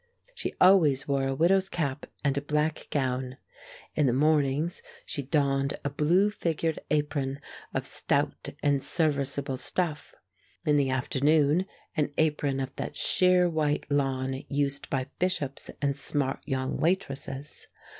[0.33, 3.37] She always wore a widow's cap and a black gown.
[3.95, 7.39] In the mornings she donned a blue figured apron
[7.71, 10.15] of stout and serviceable stuff;
[10.65, 16.39] in the afternoon an apron of that sheer white lawn used by bishops and smart
[16.45, 17.67] young waitresses.